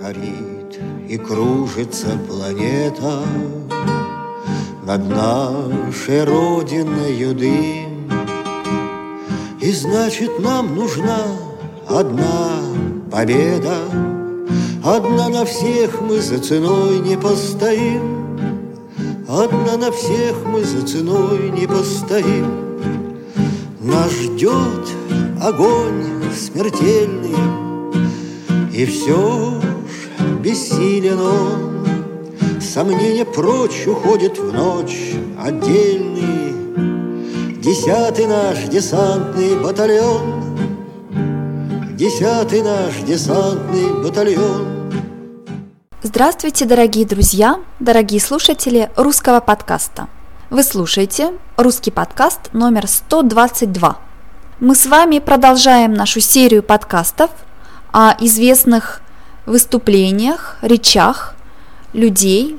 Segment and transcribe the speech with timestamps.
[0.00, 3.20] Горит и кружится планета.
[4.86, 8.08] Над нашей родиной дым.
[9.60, 11.18] И значит нам нужна
[11.86, 12.60] одна
[13.12, 13.76] победа.
[14.82, 18.38] Одна на всех мы за ценой не постоим.
[19.28, 22.70] Одна на всех мы за ценой не постоим.
[23.80, 24.88] Нас ждет
[25.42, 26.04] огонь
[26.34, 27.34] смертельный
[28.72, 29.60] И все
[30.42, 36.54] бессилен он Сомнения прочь уходит в ночь отдельный
[37.60, 40.40] Десятый наш десантный батальон
[42.00, 44.90] Десятый наш десантный батальон.
[46.02, 50.08] Здравствуйте, дорогие друзья, дорогие слушатели русского подкаста.
[50.48, 53.98] Вы слушаете русский подкаст номер 122.
[54.60, 57.30] Мы с вами продолжаем нашу серию подкастов
[57.92, 59.02] о известных
[59.46, 61.34] выступлениях, речах
[61.92, 62.58] людей,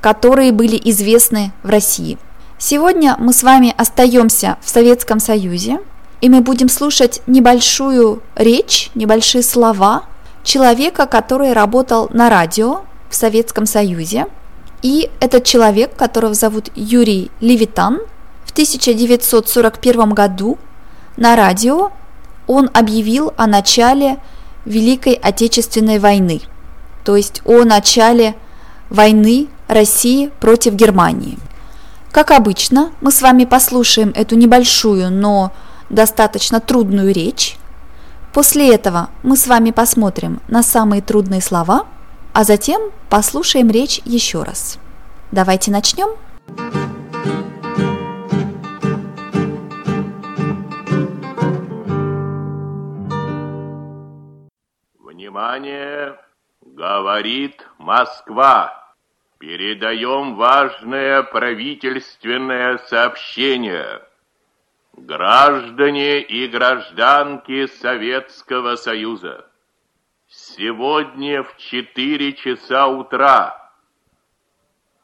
[0.00, 2.18] которые были известны в России.
[2.58, 5.80] Сегодня мы с вами остаемся в Советском Союзе–
[6.20, 10.04] и мы будем слушать небольшую речь, небольшие слова
[10.42, 14.26] человека, который работал на радио в Советском Союзе.
[14.82, 18.00] И этот человек, которого зовут Юрий Левитан,
[18.44, 20.58] в 1941 году
[21.16, 21.90] на радио
[22.46, 24.18] он объявил о начале
[24.66, 26.42] Великой Отечественной войны,
[27.04, 28.34] то есть о начале
[28.90, 31.38] войны России против Германии.
[32.12, 35.52] Как обычно, мы с вами послушаем эту небольшую, но
[35.88, 37.56] достаточно трудную речь.
[38.32, 41.86] После этого мы с вами посмотрим на самые трудные слова,
[42.32, 44.78] а затем послушаем речь еще раз.
[45.30, 46.08] Давайте начнем.
[55.36, 56.18] Внимание!
[56.62, 58.94] Говорит Москва.
[59.38, 64.02] Передаем важное правительственное сообщение–
[64.96, 69.46] Граждане и гражданки Советского Союза,
[70.26, 73.72] сегодня в 4 часа утра,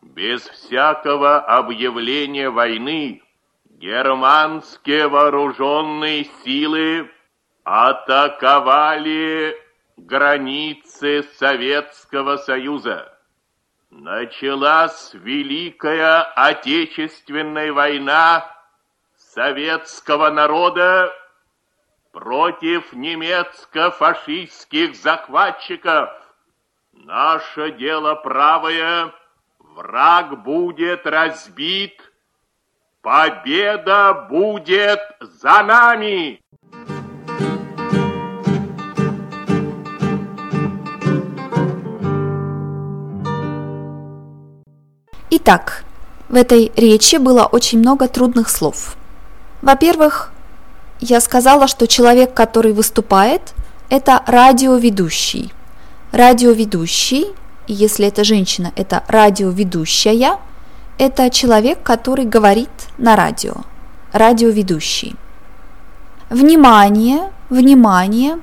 [0.01, 3.23] без всякого объявления войны,
[3.69, 7.11] германские вооруженные силы
[7.65, 9.63] атаковали
[9.97, 13.19] границы Советского Союза.
[13.91, 18.55] Началась Великая Отечественная война
[19.17, 21.11] советского народа
[22.13, 26.11] против немецко-фашистских захватчиков.
[26.93, 29.13] Наше дело правое,
[29.59, 31.99] враг будет разбит,
[33.01, 36.42] победа будет за нами.
[45.35, 45.85] Итак,
[46.29, 48.97] в этой речи было очень много трудных слов–
[49.63, 50.33] во-первых,
[51.01, 53.55] я сказала, что человек, который выступает,
[53.89, 55.53] это радиоведущий.
[56.11, 57.27] Радиоведущий,
[57.69, 60.39] если это женщина, это радиоведущая,
[60.99, 63.55] это человек, который говорит на радио.
[64.13, 65.15] Радиоведущий.
[66.29, 68.41] Внимание, внимание.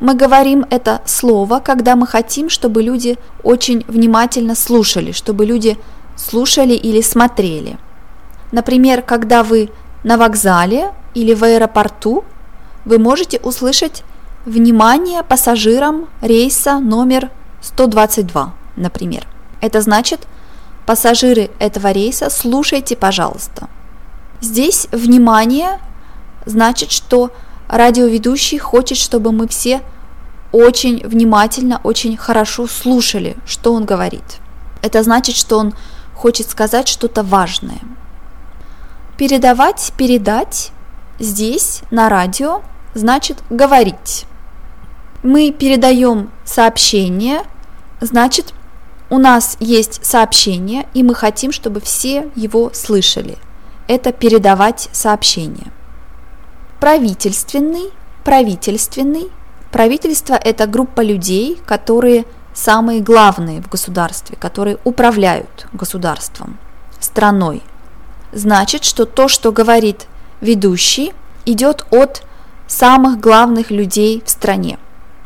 [0.00, 5.76] Мы говорим это слово, когда мы хотим, чтобы люди очень внимательно слушали, чтобы люди
[6.18, 7.78] слушали или смотрели.
[8.52, 9.70] Например, когда вы
[10.04, 12.24] на вокзале или в аэропорту
[12.84, 14.02] вы можете услышать
[14.44, 17.30] «Внимание пассажирам рейса номер
[17.62, 19.26] 122», например.
[19.60, 20.20] Это значит
[20.86, 23.68] «Пассажиры этого рейса, слушайте, пожалуйста».
[24.40, 25.80] Здесь «внимание»
[26.46, 27.30] значит, что
[27.68, 29.82] радиоведущий хочет, чтобы мы все
[30.52, 34.38] очень внимательно, очень хорошо слушали, что он говорит.
[34.80, 35.74] Это значит, что он
[36.18, 37.80] хочет сказать что-то важное–
[39.18, 40.70] Передавать, передать
[41.18, 42.62] здесь на радио
[42.94, 44.26] значит говорить.
[45.24, 47.42] Мы передаем сообщение,
[48.00, 48.54] значит
[49.10, 53.38] у нас есть сообщение, и мы хотим, чтобы все его слышали.
[53.88, 55.72] Это передавать сообщение.
[56.78, 57.90] Правительственный,
[58.22, 59.32] правительственный.
[59.72, 62.24] Правительство– это группа людей, которые
[62.58, 66.58] самые главные в государстве, которые управляют государством,
[67.00, 67.62] страной–
[68.32, 70.06] значит, что то, что говорит
[70.40, 71.12] ведущий,
[71.46, 72.22] идет от
[72.66, 74.78] самых главных людей в стране.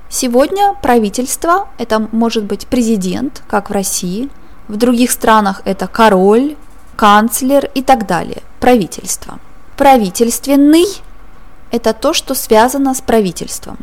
[0.08, 4.28] Сегодня правительство, это может быть президент, как в России,
[4.68, 6.56] в других странах это король,
[6.96, 9.38] канцлер и так далее, правительство.
[9.76, 10.86] Правительственный–
[11.70, 13.78] это то, что связано с правительством.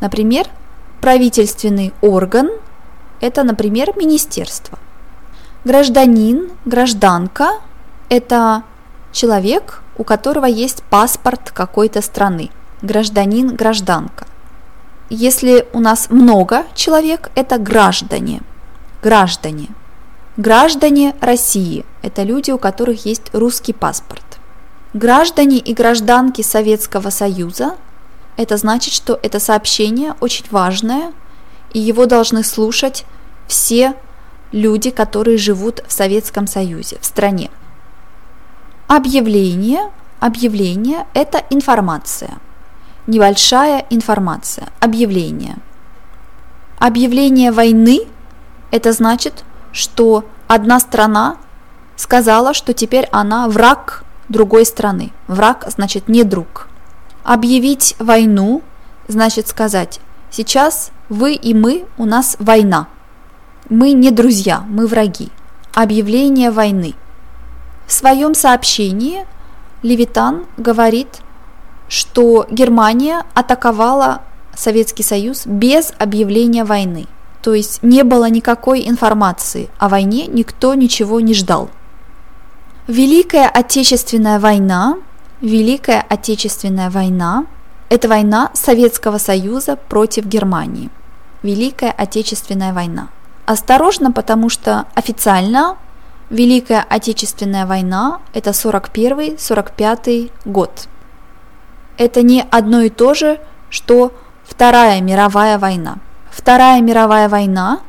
[0.00, 0.46] Например,
[1.00, 2.50] правительственный орган–
[3.20, 4.78] это, например, министерство.
[5.64, 7.60] Гражданин, гражданка–
[8.08, 8.62] это
[9.12, 12.50] человек, у которого есть паспорт какой-то страны.
[12.82, 14.26] Гражданин, гражданка.
[15.10, 18.42] Если у нас много человек, это граждане.
[19.02, 19.68] Граждане.
[20.36, 24.22] Граждане России– это люди, у которых есть русский паспорт.
[24.94, 27.76] Граждане и гражданки Советского Союза–
[28.36, 31.12] это значит, что это сообщение очень важное,
[31.72, 33.04] и его должны слушать
[33.46, 33.94] все
[34.52, 37.50] люди, которые живут в Советском Союзе, в стране.
[38.86, 39.90] Объявление.
[40.20, 42.38] Объявление– это информация.
[43.06, 44.68] Небольшая информация.
[44.80, 45.56] Объявление.
[46.78, 48.00] Объявление войны–
[48.70, 51.36] это значит, что одна страна
[51.96, 55.12] сказала, что теперь она враг другой страны.
[55.26, 56.68] Враг значит не друг.
[57.24, 58.62] Объявить войну
[59.08, 60.00] значит сказать,
[60.30, 62.88] сейчас вы и мы, у нас война.
[63.68, 65.28] Мы не друзья, мы враги.
[65.74, 66.94] Объявление войны.
[67.86, 69.26] В своем сообщении
[69.82, 71.08] Левитан говорит,
[71.88, 74.22] что Германия атаковала
[74.54, 77.06] Советский Союз без объявления войны–
[77.42, 81.70] то есть не было никакой информации о войне, никто ничего не ждал.
[82.86, 84.96] Великая Отечественная война,
[85.40, 87.46] Великая Отечественная война–
[87.88, 90.90] это война Советского Союза против Германии.
[91.42, 93.08] Великая Отечественная война.
[93.46, 95.76] Осторожно, потому что официально
[96.30, 100.88] Великая Отечественная война– это 41-45 год.
[101.96, 103.40] Это не одно и то же,
[103.70, 104.12] что
[104.44, 105.98] Вторая мировая война–
[106.38, 107.80] Вторая мировая война,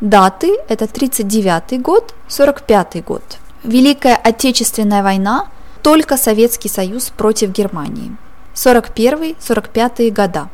[0.00, 3.22] даты– это 39 год, 45 год.
[3.64, 5.48] Великая Отечественная война–
[5.82, 8.16] только Советский Союз против Германии.
[8.54, 10.48] 41-45 года.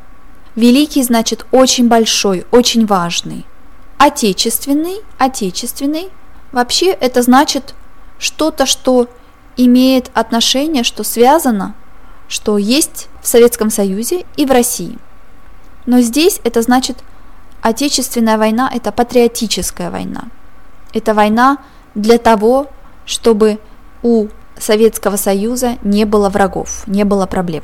[0.54, 3.44] Великий значит очень большой, очень важный.
[3.98, 6.10] Отечественный, отечественный.
[6.52, 7.74] Вообще это значит
[8.18, 9.08] что-то, что
[9.56, 11.74] имеет отношение, что связано,
[12.28, 14.98] что есть в Советском Союзе и в России.
[15.86, 16.98] Но здесь это значит
[17.64, 20.24] Отечественная война– это патриотическая война.
[20.92, 21.56] Это война
[21.94, 22.66] для того,
[23.06, 23.58] чтобы
[24.02, 24.28] у
[24.58, 27.62] Советского Союза не было врагов, не было проблем.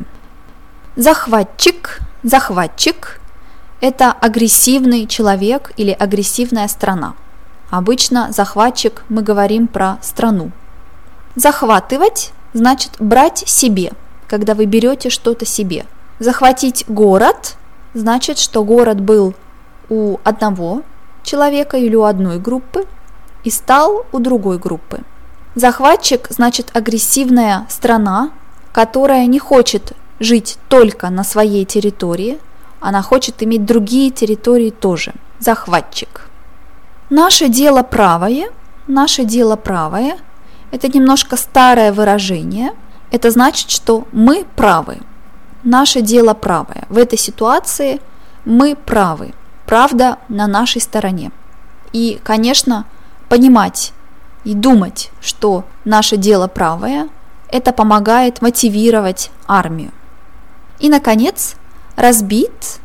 [0.96, 3.20] Захватчик, захватчик–
[3.80, 7.14] это агрессивный человек или агрессивная страна.
[7.70, 10.50] Обычно захватчик мы говорим про страну.
[11.36, 13.92] Захватывать значит брать себе,
[14.26, 15.86] когда вы берете что-то себе.
[16.18, 17.54] Захватить город
[17.94, 19.34] значит, что город был
[19.88, 20.82] у одного
[21.22, 22.84] человека или у одной группы
[23.44, 25.02] и стал у другой группы.
[25.54, 28.30] Захватчик значит агрессивная страна,
[28.72, 32.38] которая не хочет жить только на своей территории,
[32.80, 35.12] она хочет иметь другие территории тоже.
[35.38, 36.28] Захватчик.
[37.10, 38.50] Наше дело правое,
[38.86, 40.18] наше дело правое–
[40.70, 42.72] это немножко старое выражение.
[43.10, 44.98] Это значит, что мы правы.
[45.64, 46.84] Наше дело правое.
[46.88, 48.00] В этой ситуации
[48.44, 49.32] мы правы
[49.66, 51.32] правда на нашей стороне.
[51.92, 52.84] И, конечно,
[53.28, 53.92] понимать
[54.44, 57.08] и думать, что наше дело правое,
[57.48, 59.90] это помогает мотивировать армию.
[60.80, 61.56] И, наконец,
[61.96, 62.80] разбит,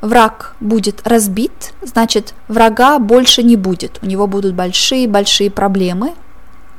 [0.00, 6.12] враг будет разбит, значит, врага больше не будет, у него будут большие-большие проблемы.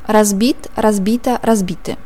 [0.05, 1.97] Разбит, разбито, разбиты.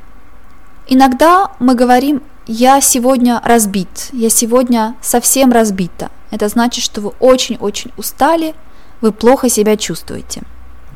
[0.88, 7.92] Иногда мы говорим «я сегодня разбит», «я сегодня совсем разбита», это значит, что вы очень-очень
[7.98, 8.54] устали,
[9.02, 10.44] вы плохо себя чувствуете.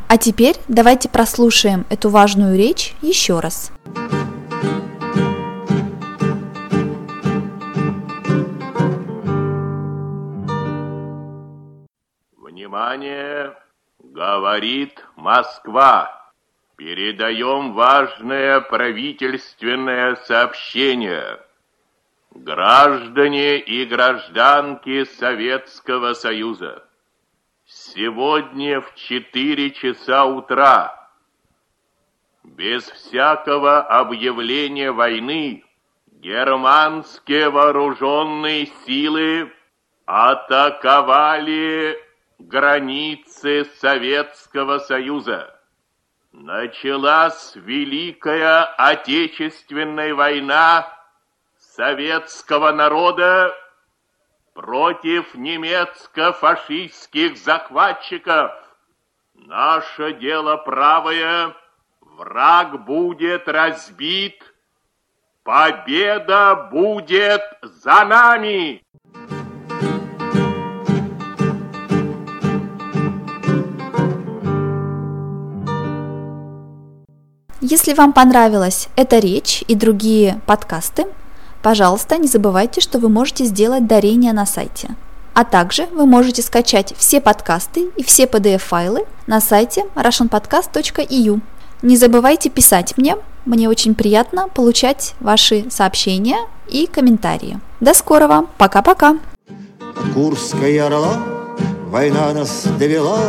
[0.07, 3.71] А теперь давайте прослушаем эту важную речь еще раз.
[12.71, 13.53] Внимание!
[13.99, 16.31] Говорит Москва.
[16.77, 21.41] Передаем важное правительственное сообщение–
[22.33, 26.85] Граждане и гражданки Советского Союза,
[27.65, 31.09] сегодня в 4 часа утра,
[32.45, 35.65] без всякого объявления войны,
[36.07, 39.51] германские вооруженные силы
[40.05, 41.99] атаковали
[42.47, 45.53] границы Советского Союза.
[46.31, 50.87] Началась Великая Отечественная война
[51.57, 53.53] советского народа
[54.53, 58.51] против немецко-фашистских захватчиков.
[59.33, 61.55] Наше дело правое,
[62.01, 64.43] враг будет разбит,
[65.43, 68.83] победа будет за нами.
[77.63, 81.05] Если вам понравилась эта речь и другие подкасты,
[81.61, 84.95] пожалуйста, не забывайте, что вы можете сделать дарение на сайте.
[85.35, 91.39] А также вы можете скачать все подкасты и все PDF-файлы на сайте russianpodcast.eu.
[91.83, 93.15] Не забывайте писать мне,
[93.45, 97.59] мне очень приятно получать ваши сообщения и комментарии.
[97.79, 99.19] До скорого, пока-пока!
[100.15, 101.13] Курская орла,
[101.89, 103.19] война нас довела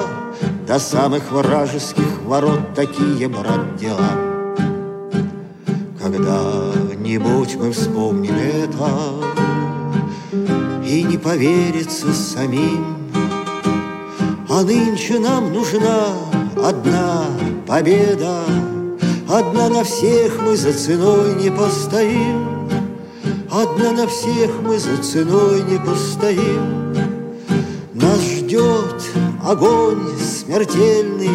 [0.66, 4.12] До самых вражеских ворот такие, брат, дела.
[6.00, 8.90] Когда-нибудь мы вспомним это
[10.84, 12.96] И не поверится самим,
[14.48, 16.08] А нынче нам нужна
[16.56, 17.24] одна
[17.66, 18.44] победа,
[19.28, 22.68] Одна на всех мы за ценой не постоим,
[23.50, 26.94] Одна на всех мы за ценой не постоим.
[27.92, 29.02] Нас ждет
[29.44, 31.30] огонь смертельный,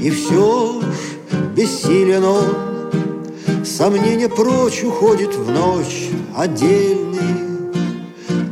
[0.00, 0.84] И все ж
[1.56, 3.64] бессилен он.
[3.64, 7.20] Сомнение прочь уходит в ночь отдельный,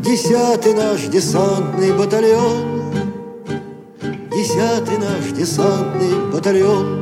[0.01, 2.93] Десятый наш десантный батальон,
[4.31, 7.00] Десятый наш десантный батальон